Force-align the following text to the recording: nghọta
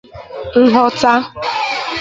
nghọta 0.63 1.11